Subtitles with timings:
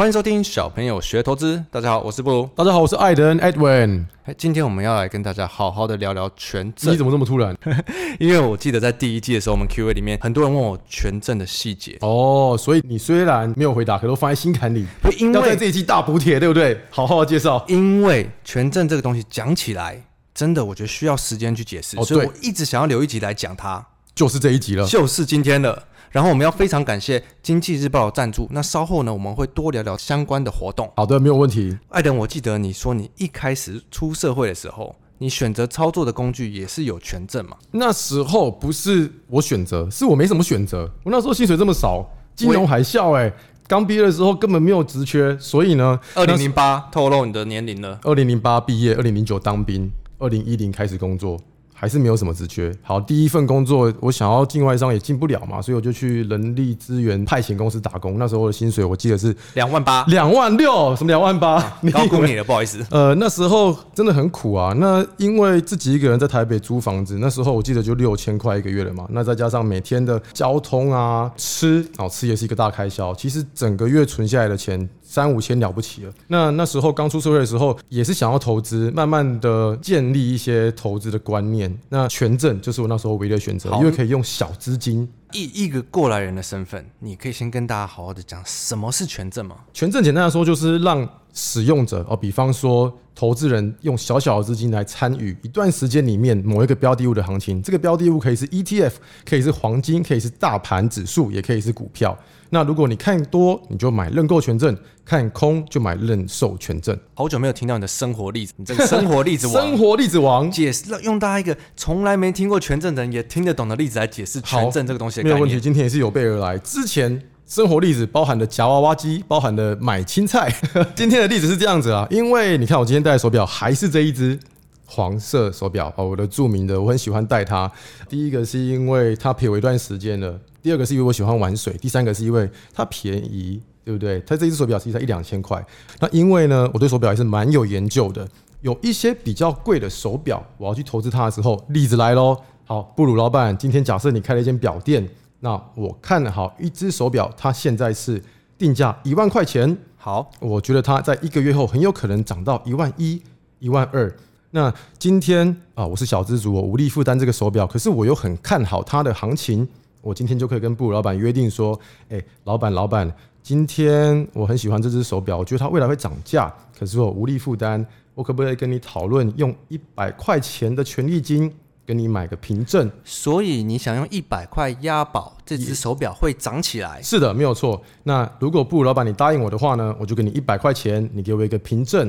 [0.00, 1.62] 欢迎收听小朋友学投资。
[1.70, 2.48] 大家好，我是布鲁。
[2.56, 4.06] 大家好，我是艾登 Edwin。
[4.38, 6.90] 今天我们要来跟大家好好的聊聊权证。
[6.90, 7.54] 你怎么这么突然？
[8.18, 11.98] 因为我记得在第一季的时候，我们 Q&A 里面很多人问我权证的细节。
[12.00, 14.86] 哦，所以你虽然没有回答，可都放在心坎里。
[15.18, 16.80] 因为这一季大补帖，对不对？
[16.88, 17.62] 好好的介绍。
[17.68, 23.86] 因为权证这个东西讲起来，真的我觉得需要时间去解释，哦、所以我一直想要留一集来讲它。
[24.12, 25.82] 就是这一集了，就是今天了。
[26.10, 28.48] 然后我们要非常感谢《经济日报》的赞助。
[28.50, 30.90] 那稍后呢，我们会多聊聊相关的活动。
[30.96, 31.78] 好的，没有问题。
[31.90, 37.56] 艾登，我记得你说你一开始出社会的时候，你选择操作的工具也是有权证嘛？
[37.70, 40.90] 那时候不是我选择，是我没什么选择。
[41.04, 43.32] 我那时候薪水这么少，金融海啸、欸，哎，
[43.68, 48.00] 刚毕业的时候根本没有职缺，所以呢，二零零八透露你的年龄了。
[48.02, 49.88] 二零零八毕业，二零零九当兵，
[50.18, 51.38] 二零一零开始工作。
[51.80, 52.70] 还是没有什么职缺。
[52.82, 58.18] 好，第一份工作我想要境外商也进不了嘛，所以我就去人力资源派遣公司打工。
[58.18, 61.58] 那时候的薪水我记得是两万八，两万六，什么两万八？
[61.90, 62.84] 高估你了，不好意思。
[62.92, 64.74] 呃，那时候真的很苦啊。
[64.76, 69.06] 那因为自己一个人在台北租房子，那时候我记得就六千块一个月了嘛。
[69.08, 73.14] 那再加上每天的交通啊、吃，哦，吃也是一个大开销。
[73.14, 74.86] 其实整个月存下来的钱。
[75.10, 76.12] 三五千了不起了。
[76.28, 81.76] 那那时候刚出社会的时候，也是想要投资，慢慢的建立一些投资的观念。
[81.88, 85.08] 那权证就是我那时候唯一的选择，因为可以用小资金。
[85.32, 89.56] 一一个过来人的身份，你可以先跟大家好好的讲什么是权证吗？
[89.72, 97.62] 权证简单来说就是让使用者哦，比方说投资人用小小的资金来参与一段时间里面某一个标的物的行情。
[97.62, 98.92] 这个标的物可以是 ETF，
[99.28, 102.18] 可以是黄金，可以是大盘指数，也可以是股票。
[102.52, 106.98] 那如果你看多，你就买认购权证；看空就买认售权证。
[107.14, 115.19] 好久没有听到你的生活例子，你这个生活例子王， 生活例子王解释用大家一个从来没听过权证的人也听得懂的例子来解释权证这个东西。
[115.22, 116.56] 没有问题，今天也是有备而来。
[116.58, 120.52] 之前生活例子包含的夹娃娃机，包含的买青菜。
[120.94, 124.38] 今天的例子是这样子啊，因为你看我今天戴的手表还是这一只
[124.86, 127.70] 黄色手表哦，我的著名的，我很喜欢戴它。
[128.08, 130.38] 第一个是因为它陪我一段时间了。
[130.62, 134.20] 第二个是因为我喜欢玩水，第三个是因为它便宜，对不对？
[134.26, 135.64] 它这一只手表其实才一两千块。
[136.00, 138.28] 那因为呢，我对手表还是蛮有研究的，
[138.60, 142.36] 有一些比较贵的手表，我要去投资它的时候，例子来喽。
[142.70, 145.04] 好，布鲁老板，今天假设你开了一间表店，
[145.40, 148.22] 那我看好一只手表，它现在是
[148.56, 149.76] 定价一万块钱。
[149.96, 153.20] 好，我觉得它在一个月后很有可能涨到一万一、
[153.58, 154.14] 一万二。
[154.52, 159.66] 那今天啊，我是小资族，我无力负担这个手表，可是我又很看好它的行情。
[160.00, 161.76] 我今天就可以跟布鲁老板约定说，
[162.08, 163.12] 哎，老板，老板，
[163.42, 171.52] 今天我很喜欢这只手表，我觉得它未来会涨价，可是我无力负担，我可不可以跟你讨论用一百块钱的权利金
[171.90, 172.88] 跟你买个凭证？
[173.02, 177.02] 所以你想用一百块押宝这只手表会涨起来？
[177.02, 177.82] 是的，没有错。
[178.04, 182.08] 那如果布鲁老板你答应我的话呢，我就给你一百块钱，你给我一个凭证，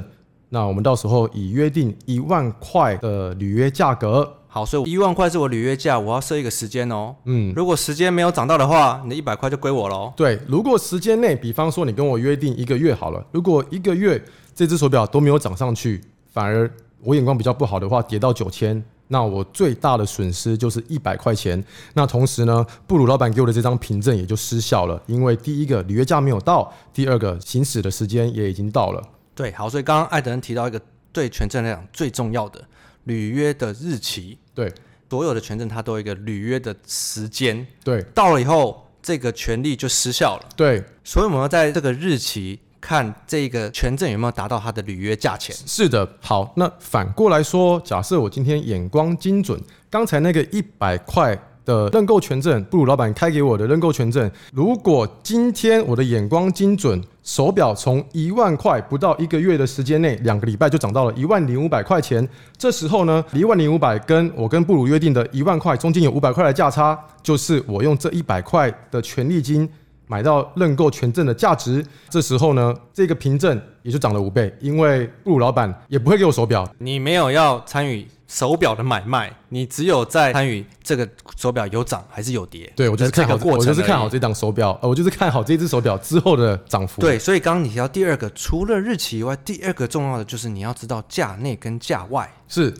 [0.50, 4.38] 那我们到时候以约定一万块的履约价格。
[4.48, 7.16] 好，所以一万块是我履约价，我要设一个时间哦。
[7.26, 10.14] 嗯，如果时间没有涨到的话，你的一百块就归我喽。
[10.16, 16.00] 对，如果时间内，比方说你跟我约定一个月好了，如果一个月这只手表都没有涨上去，
[16.32, 16.70] 反而
[17.04, 21.64] 我眼光比较不好的话，跌到九千，那我最大的损失就是一百块钱。
[21.94, 29.04] 那同时呢，布鲁老板给我的这张凭证也就失效了，因为第一个履约价没有到，第二个行驶的时间也已经到了。
[29.36, 32.62] 对，好，所以刚刚艾德恩提到一个对权证来讲最重要的。
[33.06, 34.72] 履约的日期，对，
[35.10, 45.56] 所有的权证它都有一个履约的时间，对，到了以后，这个权利就失效了，对，所以我们要在这个日期看这个权证有没有达到它的履约价钱。
[45.66, 49.58] 是的，好，那反过来说，假设我今天眼光精准，
[49.90, 51.40] 刚才那个一百块。
[51.64, 54.30] 的认购权证，布鲁老板开给我的认购权证。
[54.52, 62.28] 如果今天我的眼光精准，手表从一万块不到一个月的时间内，两个礼拜就涨到了一万零五百块钱。
[62.58, 69.70] 这时候呢，一万零五百跟我跟布鲁约定的一万块中间有五百块的价差，就是我用这一百块的权利金
[70.12, 71.86] 买到认购权证的价值。
[72.10, 78.06] 这时候呢，这个凭证也就涨了五倍，因为布鲁老板也不会给我手表，你没有要参与。
[78.28, 81.06] 手表的买卖，你只有在参与这个
[81.36, 82.72] 手表有涨还是有跌？
[82.78, 87.02] 对，我就是看好过程，我就是看好这档手表，呃，我就是看好这只手表之后的涨幅。
[87.02, 92.34] 对，所以刚刚你提到第二个，除了日期以外，第二个重要的就是你要知道价内跟价外。
[92.48, 92.74] 是，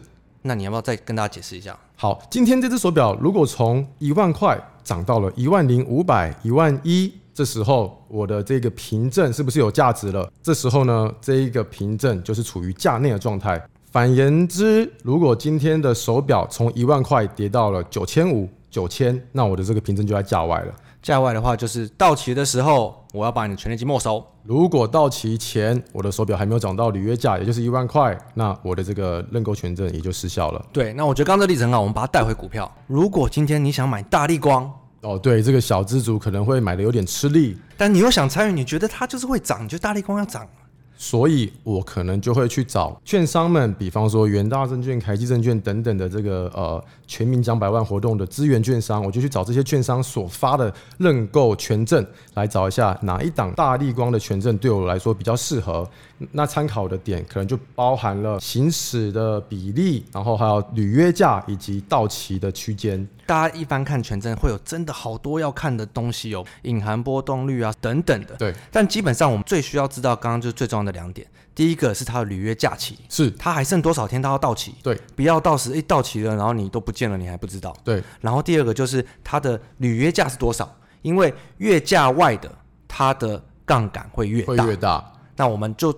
[0.44, 1.78] 那你要不要再跟大家解释一下？
[1.98, 10.32] 好，今天这只手表如果从一万块涨到了一万零五百、一万一，这时候我的这个凭证是不是有价值了？
[10.44, 13.62] 这时候呢，这一个凭证就是处于价内的状态。
[13.92, 20.74] 反言之，如果今天的手表从一万块跌到了九千五、九千，那我的这个凭证就在价外了。
[21.02, 24.24] 价外的话，就是到期的时候，我要把你的权利金没收。
[24.44, 30.64] 如果到期前我的手表还没有涨到履约价，也就是一万块，那我的这个认购权证也就失效了。
[30.72, 32.72] 对，那我觉得刚刚这例子很好，我们把它带回股票。
[32.88, 40.48] 如果今天你想买大力光，哦，对，这个小资族可能会买的有点吃力，但你又想参与，你觉得它就是会涨，你觉得大立光要涨。
[40.96, 52.06] 所以我可能就会去找券商们，比方说元大证券、凯基证券等等的这个呃全民奖百万活动的资源券商，我就去找这些券商所发的认购权证，
[52.36, 55.90] 来找一下哪一档大立光的权证对我来说比较适合。
[56.32, 63.08] 那参考的点可能就包含了行使的比例，然后还有履约价以及到期的区间。
[63.32, 68.36] 大家一般看权证会有真的好多要看的东西哦，隐含波动率啊等等的。
[68.36, 71.26] 对，但基本上我们最需要知道，刚刚就是最重要的两点。
[71.56, 74.76] 第一个是它的履约假期，是它还剩多少天它要到期？
[74.84, 77.74] 对，不要到时一到期了，然后你都不见了，你还不知道。
[77.86, 80.70] 对，然后第二个就是它的履约价是多少？
[81.02, 82.54] 因为月价外的，
[82.86, 84.66] 它的杠杆会越大。
[84.66, 85.14] 会越大。
[85.38, 85.98] 那我们就。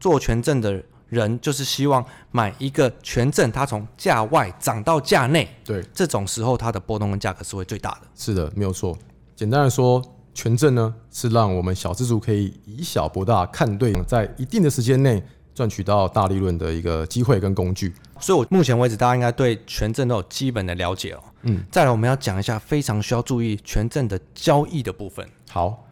[0.00, 0.82] 做权证的
[1.12, 8.00] 人就是希望买一个权证，它从价外涨到价内，对，这种时候它的波动跟价格是会最大的。
[8.14, 8.96] 是的，没有错。
[9.36, 15.22] 简单的说，权证呢是让我们小资族可以以小博大，看对，在一定的时间内
[15.54, 17.92] 赚取到大利润的一个机会跟工具。
[18.18, 21.22] 所以，我目前为止，大家应该对权证都有基本的了解了。
[21.42, 25.28] 嗯，再来我们要讲一下非常需要注意权证的交易的部分。
[25.50, 25.86] 好，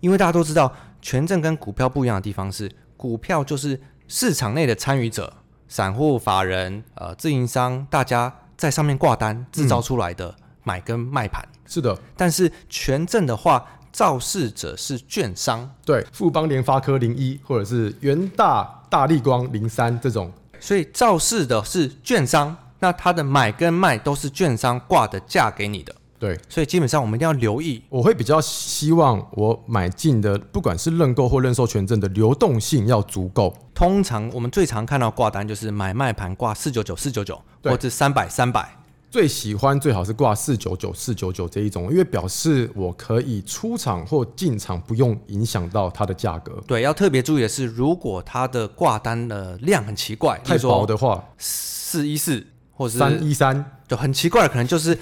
[0.00, 0.72] 因为大家都知道，
[1.02, 2.72] 权证跟股票不一样的地方是。
[2.96, 5.32] 股票就是市场内的参与者，
[5.68, 11.42] 散户、法人、呃，自营商，大家在上面挂单制造出来的买跟卖盘。
[11.52, 11.98] 嗯，是的。
[12.16, 25.94] 但是权证的话，肇事者是券商，对，富邦联发科零一，或者是元大大立光零三这种，所以肇事的是券商，那它的买跟卖都是券商挂的价给你的。
[26.24, 27.82] 对，所以基本上我们一定要留意。
[27.90, 33.54] 我会比较希望我买进的，不管是认购或认售权证的流动性要足够。
[33.74, 38.74] 通常我们最常看到挂单就是买卖盘挂四九九四九九，或者三百三百。
[39.10, 46.58] 最喜欢最好是挂四九九四九九这一种，因为表示我可以出场或进场不用影响到它的价格。
[46.66, 52.46] 对，要特别注意的是，如果它的挂单的量很奇怪，太薄的话，四一四。
[52.76, 54.98] 或是三一三，就很奇怪的，可能就是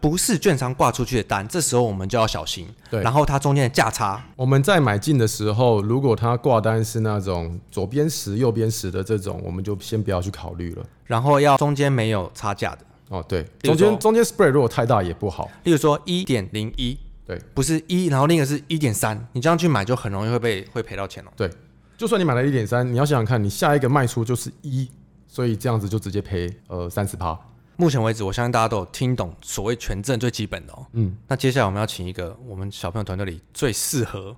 [0.00, 2.64] 不是券商挂出去的单，这时候我们就要小心。
[2.88, 10.86] 对，然后它中间的价差，我们在买进的时候，如果它挂单是那种左边十、右边十的这种，我们就先不要去考虑了。
[11.06, 12.78] 然后要中间没有差价的
[13.08, 15.50] 哦，对，中间中间 spread 如果太大也不好。
[15.64, 16.96] 例如说一点零一，
[17.26, 21.32] 对，不是一，然后另一个是一点三，你这样去买就很容易会被会赔到钱了。
[21.36, 21.50] 对，
[21.98, 24.88] 就算你买了一点三，你要想想看，你下一个卖出就是一，
[25.26, 27.36] 所以这样子就直接赔呃三十趴。
[27.80, 30.84] 目前为止，我相信大家都有听懂所谓权证最基本的哦。
[30.92, 34.36] 嗯，那接下来我们要请一个我们小朋友团队里最适合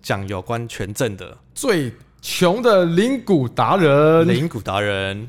[0.00, 1.92] 讲有关权证的最
[2.22, 5.28] 穷的灵骨达人，灵骨达人。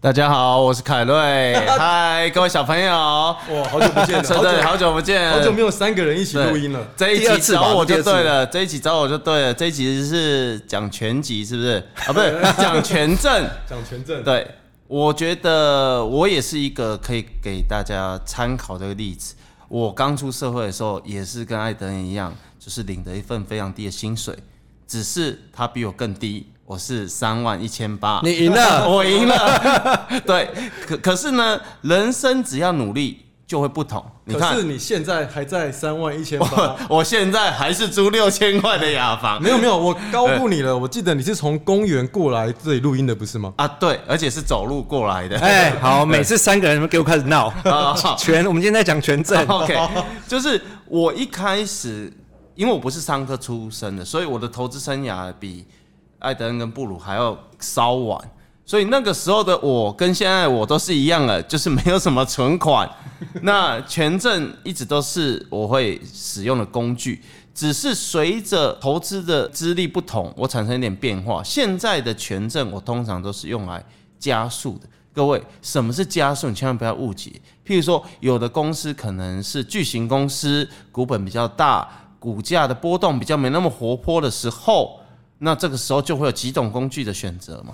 [0.00, 1.54] 大家好，我是凯瑞。
[1.78, 6.84] 嗨，各位小朋友，哇，好久不见了， 好久好久不见，好久没有三个人一起录音了。
[6.96, 9.54] 这一集找我就对了，这一集找我就对了。
[9.54, 11.80] 这一集是讲全集，是不是？
[12.04, 14.44] 啊，不是 讲权证，讲权证，对。
[14.88, 19.34] 我觉得我也是一个可以给大家参考的例子。
[19.68, 24.36] 我刚出社会的时候，也是跟艾德恩一样，就是领的一份非常低的薪水，
[24.86, 28.20] 只是他比我更低，我是三万一千八。
[28.22, 30.08] 你赢了， 我赢了。
[30.24, 30.48] 对，
[30.86, 33.25] 可可是呢，人生只要努力。
[33.46, 34.04] 就会不同。
[34.24, 39.40] 你看，可是你现在还在三万一千八，我现在还是租六千块的雅房。
[39.40, 40.76] 没有没有，我高估你了。
[40.76, 43.54] 我记得你是从公园过来这里录音的，不是吗？
[43.56, 45.38] 啊，对，而且是走路过来的。
[45.38, 49.40] 哎， 好，每次三个人给我开始闹啊， 权，我们今天在讲全证。
[49.46, 49.78] OK，
[50.26, 52.12] 就是我一开始，
[52.56, 55.64] 因为我不是商科出身的，所以我的投资生涯比
[56.18, 58.20] 艾德恩跟布鲁还要稍晚。
[58.66, 62.90] 所以那个时候的我跟现在我都是一样的，就是没有什么存款。
[63.42, 67.22] 那权证一直都是我会使用的工具，
[67.54, 71.40] 只是随着投资的资历不同，我产生一点变化。
[71.44, 73.82] 现在的权证我通常都是用来
[74.18, 74.88] 加速的。
[75.14, 76.48] 各位，什么是加速？
[76.48, 77.30] 你千万不要误解。
[77.64, 85.00] 譬如说，有的公司可能是巨型公司，股本比较大，股价的波动比较没那么活泼的时候，
[85.38, 87.72] 那这个时候就会有几种工具的选择嘛。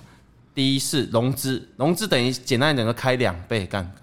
[0.55, 3.95] 第一是融资，融资等于简单一点，就开两倍杠杆。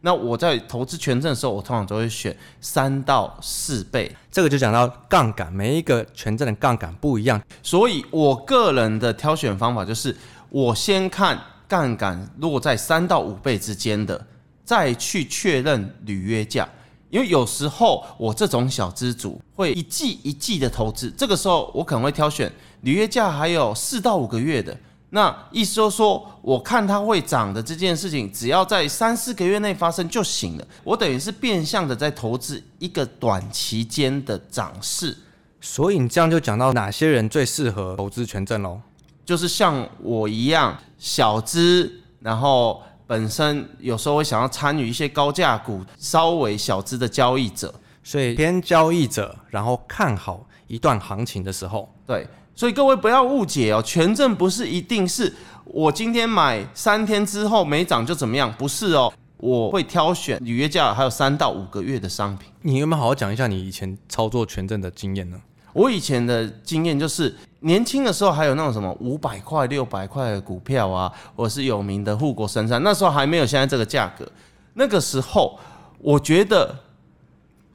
[0.00, 4.14] 那我在投资权证的时候，我通常都会选三到四倍。
[4.30, 10.16] 这个就讲到杠杆，每一个权证的杠杆不一样，所以我个人的挑选方法就是，
[10.50, 14.24] 我先看杠杆，落在三到五倍之间的，
[14.64, 16.66] 再去确认履约价。
[17.10, 22.50] 因为有时候我这种小资主会一季一季的投资，这个时候我可能会挑选
[22.82, 24.76] 履约价还有四到五个月的。
[25.10, 30.68] 那意思就是说，我看它会涨的这件事情，只要在三四个月内发生就行了。
[30.84, 35.16] 我等于是变相的在投资一个短期间的涨势。
[35.60, 38.80] 所以你这样就讲到哪些人最适合投资权证喽？
[39.24, 47.74] 就是像我一样小资，然后本身有时候会想要参与一些高价股，稍微小资的交易者。
[48.04, 52.26] 所以偏交易者，然后看好一段行情的时候，对。
[52.58, 55.32] 所以各位不要误解哦，权证不是一定是
[55.64, 59.12] 我今天买三天之后没涨就怎么样，不是哦。
[59.36, 62.50] 我会挑选履约价还有三到五个月的商品。
[62.62, 65.40] 你有没有好好讲一下你以前操作权证的经验呢？
[65.72, 74.28] 我以前的经验就是年轻的时候还有那种什么五百块、六百块的股票啊，我是有名的护国神山，那时候还没有现在这个价格。
[74.74, 75.56] 那个时候
[76.00, 76.74] 我觉得，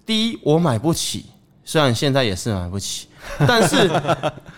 [0.05, 1.27] 第一我买不起，
[1.63, 3.07] 虽然现在也是买不起。
[3.47, 3.89] 但是，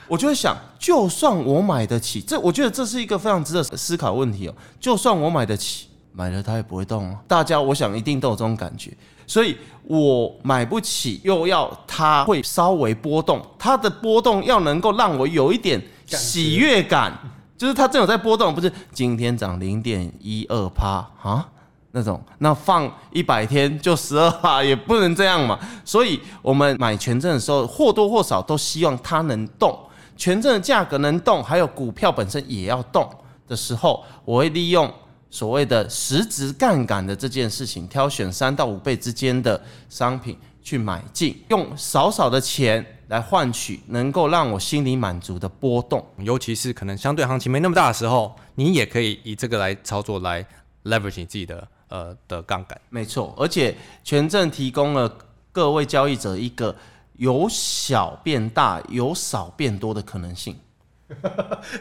[0.07, 4.55] 我就会想，就算我买得起，这我觉得这是一个非常值得思考问题哦。
[4.79, 7.17] 就算我买得起，买了它也不会动哦。
[7.27, 8.91] 大家，我想一定都有这种感觉。
[9.27, 17.11] 所以我买不起，又要它会稍微波动，它的波动要能够让我有一点喜悦感，
[17.57, 21.47] 就是它正有在波动，不是今天涨零点一二趴啊。
[21.97, 25.57] 那种，那放一百天就十二趴，也不能这样嘛。
[25.85, 29.79] 所以，我们买权证的时候，或多或少都希望它能动，
[30.17, 33.09] 权证的价格能动，还有股票本身也要动
[33.47, 34.93] 的时候，我会利用
[35.29, 50.45] 所谓的实质杠杆的这件事情，挑选三到五倍之间的商品去买进，用少少的钱来换取能够让我心里满足的波动，尤其是可能相对行情没那么大的时候，你也可以以这个来操作，来
[50.83, 51.65] leverage 你自己的。
[51.89, 55.17] 呃的杠杆，没错，而且权证提供了
[55.51, 56.75] 各位交易者一个
[57.17, 60.57] 由小变大、由少变多的可能性，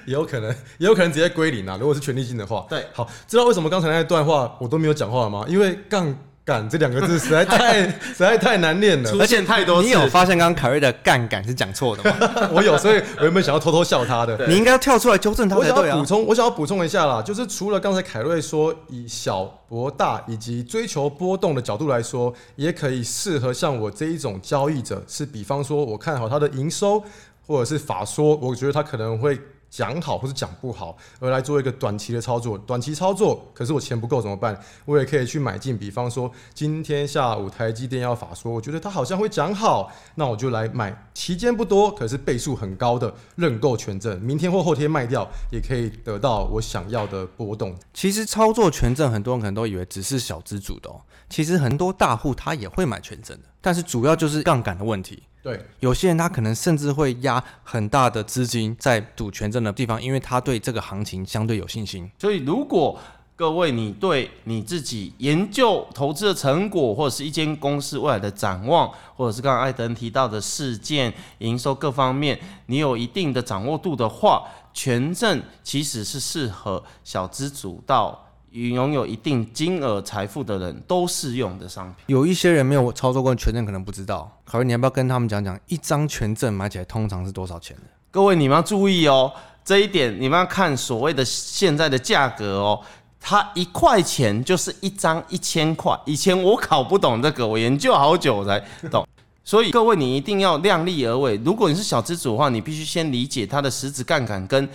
[0.07, 1.77] 也 有可能，也有可能直接归零啊。
[1.79, 5.45] 如果是权利金的话，对，好，知道为什么刚才那段话我都没有讲话了吗？
[5.49, 6.17] 因为杠。
[6.45, 7.83] 杆这两个字实在太
[8.13, 9.89] 实在太难念了，而且太多次。
[9.89, 12.17] 你有发现刚刚凯瑞的杠杆是讲错的吗？
[12.53, 14.47] 我有，所以我原本想要偷偷笑他的。
[14.47, 15.75] 你应该要跳出来纠正他才对啊。
[15.79, 27.03] 我想要补充，我想要补充一下啦，就是除了刚才凯瑞说以小博大以及追求波动的角度来说，也可以适合像我这一种交易者，是比方说我看好他的营收
[27.47, 29.39] 或者是法说，我觉得他可能会。
[29.75, 32.57] 讲好或是讲不好，而来做一个短期的操作。
[32.57, 34.57] 短期操作，可是我钱不够怎么办？
[34.85, 35.77] 我也可以去买进。
[35.77, 40.97] 比方说，今天下午台积电要法说，我觉得它好像会讲好，那我就来买。
[41.13, 47.75] 期间不多，可是倍数很高的认购权证，明天或后天卖掉，也可以得到我想要的波动。
[47.93, 51.01] 其实操作权证，很多人可能都以为只是小资主的哦。
[51.29, 55.25] 其实很多大户他也会买权证的，但是主要就是杠杆的问题。
[55.45, 62.11] 对，有些人他可能甚至会压很大的资金在赌权证的地方，因为他对这个行情相对有信心。
[62.19, 62.99] 所以，如果
[63.37, 78.24] 各位你对你自己研究投资的成果，或者是一间公司未来的展望，或者是刚刚艾登提到的事件、营收各方面，你有一定的掌握度的话，权证其实是适合小资主到。
[78.55, 82.05] 拥有一定金额财富的人都适用的商品。
[82.07, 84.31] 有一些人没有操作过权证，可能不知道。
[84.45, 87.83] 可是你要不要跟他们讲讲，一张权证买起来通常是多少钱的？
[88.13, 89.33] 各位你们要注意哦，
[89.65, 92.81] 这一点你们要看所谓的现在的价格哦。
[93.19, 95.99] 它一块钱就是一张一千块。
[96.05, 99.05] 以前我搞不懂这个，我研究好久我才懂。
[99.43, 101.41] 所以各位你一定要量力而为。
[101.45, 104.69] 如果你是小资主的话，你必须先理解它的实质杠杆跟。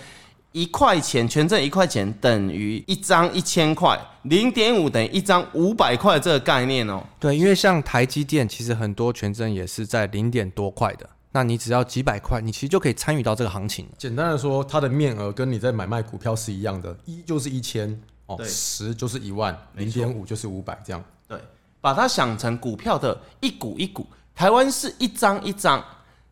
[0.52, 7.04] 一块钱权证一块钱等于一张一千块，零点五等于一张五百块这个概念哦。
[7.20, 13.86] 对，因为像台积电，其实很多权证也是在零点多块的，那你只要几百块，你其实就可以参与到这个行情。
[13.96, 21.00] 简单的说，它的面额跟你在买卖股票是一样的，一就是一千哦，十就是一万，零点五就是五百这样。
[21.28, 21.38] 对，
[21.80, 24.04] 把它想成股票的一股一股，
[24.34, 25.84] 台湾是一张一张，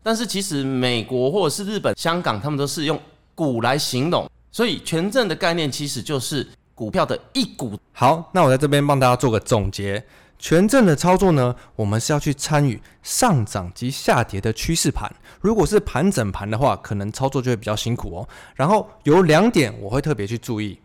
[0.03, 2.99] 但是其实美国或者是日本、香港，他们都是用。
[3.39, 7.79] 股来形容，所以权证的概念其实就是股票的一股。
[7.93, 10.03] 好，那我在这边帮大家做个总结。
[10.37, 15.09] 权证的操作呢，我们是要去参与上涨及下跌的趋势盘。
[15.39, 18.27] 如果是盘整盘的话，可能操作就会比较辛苦哦。
[18.55, 20.77] 然后有两点我会特别去注意：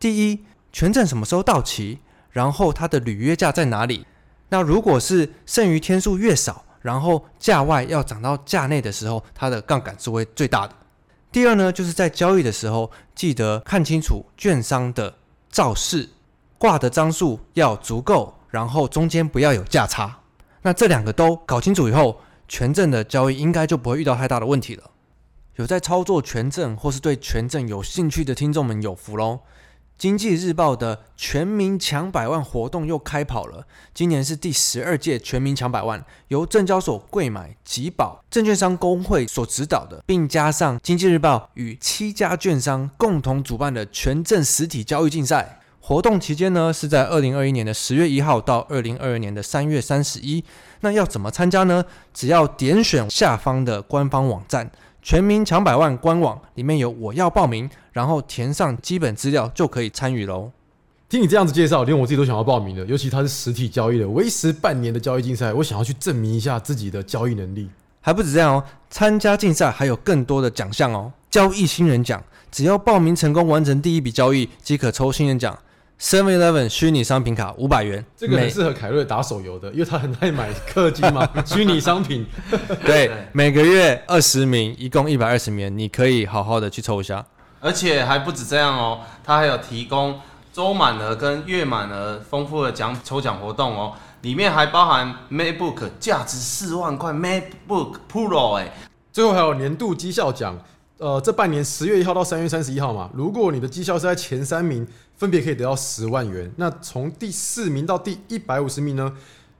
[0.00, 0.40] 第一，
[0.72, 2.00] 权证什么时候到期？
[2.30, 4.04] 然后它的履约价在哪里？
[4.48, 10.74] 那如果是剩余天数越少，然后价外要涨到价内的时候，它的杠杆是会最大的。
[11.34, 15.12] 第二呢，就是在交易的时候，记得看清楚券商的
[15.50, 16.08] 造势，
[16.58, 20.20] 挂的张数要足够，然后中间不要有价差。
[20.62, 24.84] 那这两个都搞清楚以后，权证的交易应该就不会遇到太大的问题了。
[25.56, 29.40] 有在操作权证或是对权证有兴趣的听众们有福喽！
[29.96, 45.60] 经济日报的全民抢百万活动又开跑了，今年是第十二届全民抢百万，由证交所贵买集保证券商公会所指导的，并加上经济日报与七家券商共同主办的全证实体交易竞赛。
[45.80, 50.42] 活动期间呢，是在二零二一年的十月一号到二零二二年的三月三十一。
[50.80, 51.84] 那要怎么参加呢？
[52.12, 54.70] 只要点选下方的官方网站。
[55.02, 60.50] 全民抢百万官网里面有我要报名，然后填上基本资料就可以参与喽。
[61.08, 62.84] 听你这样子介绍，连我自己都想要报名了。
[62.86, 67.70] 尤其它是实体交易的，为时半年的交易竞赛，我想要去证明一下自己的交易能力。
[68.00, 71.12] 还不止这样哦，参加竞赛还有更多的奖项哦。
[71.30, 75.56] 交易新人奖，只要报名成功完成第一笔交易，即可抽新人奖。
[76.00, 81.26] Seven Eleven 虚拟商品卡五百元，这个很适合凯瑞打手游的，因为他很爱买氪金嘛。
[81.46, 82.26] 虚拟商品，
[82.84, 87.24] 对，每个月二十名，一共一百二十名，你可以好好的去抽一下。
[87.64, 90.20] 而且还不止这样哦，他还有提供
[90.52, 98.70] 周满额跟月满额丰富的奖抽奖活动哦，里面还包含 MacBook 价值四万块 MacBook Pro 哎，
[99.10, 100.62] 最后还有年度绩效奖。
[100.98, 106.52] 呃，这半年十月一号到三月三十一号嘛，如果你的绩效是在前三名，分别可以得到十万元。
[106.56, 109.10] 那从第四名到第一百五十名呢，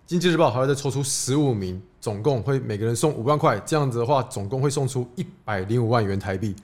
[0.07, 3.59] 经济日报还会再抽出十五名，总共会每个人送五万块。
[3.67, 6.55] 这样子的话，总共会送出一百零五万元台币，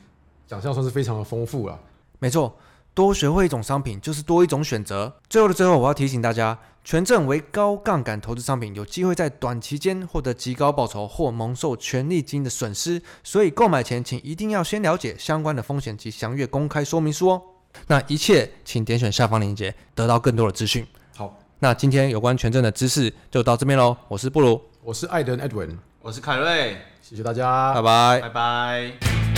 [0.50, 1.78] 奖项算是非常的丰富了。
[2.18, 2.52] 没错。
[2.92, 5.14] 多学会一种商品，就是多一种选择。
[5.28, 13.00] 最后的最后，我要提醒大家，权证为高杠杆投资商品，有机会在短期间获得极高报酬或蒙受权利金的损失。
[13.22, 17.40] 所以购买前，请一定要先了解相关的风险及详阅公开说明书哦。
[17.86, 20.84] 那一切，请点选下方链接，得到更多的资讯。
[21.14, 23.96] 好，那今天有关权证的知识就到这边喽。
[24.08, 29.29] 我是布鲁，我是艾登 Edwin，我是凯瑞，谢谢大家，拜拜，拜拜。